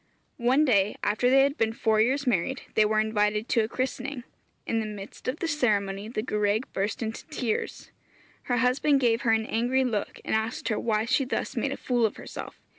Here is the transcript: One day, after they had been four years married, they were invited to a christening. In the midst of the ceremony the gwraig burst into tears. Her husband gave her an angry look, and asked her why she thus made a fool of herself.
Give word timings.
One 0.41 0.65
day, 0.65 0.95
after 1.03 1.29
they 1.29 1.43
had 1.43 1.59
been 1.59 1.73
four 1.73 2.01
years 2.01 2.25
married, 2.25 2.63
they 2.73 2.85
were 2.85 2.99
invited 2.99 3.47
to 3.49 3.63
a 3.63 3.67
christening. 3.67 4.23
In 4.65 4.79
the 4.79 4.87
midst 4.87 5.27
of 5.27 5.37
the 5.37 5.47
ceremony 5.47 6.07
the 6.07 6.23
gwraig 6.23 6.65
burst 6.73 7.03
into 7.03 7.23
tears. 7.27 7.91
Her 8.45 8.57
husband 8.57 8.99
gave 8.99 9.21
her 9.21 9.31
an 9.31 9.45
angry 9.45 9.83
look, 9.83 10.19
and 10.25 10.33
asked 10.33 10.69
her 10.69 10.79
why 10.79 11.05
she 11.05 11.23
thus 11.23 11.55
made 11.55 11.71
a 11.71 11.77
fool 11.77 12.07
of 12.07 12.15
herself. 12.17 12.55